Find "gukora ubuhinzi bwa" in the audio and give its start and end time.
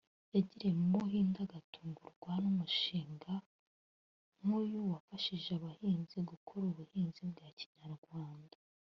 6.29-7.47